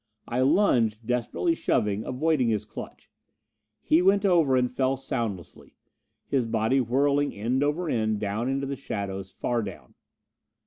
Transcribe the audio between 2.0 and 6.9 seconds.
avoiding his clutch. He went over, and fell soundlessly, his body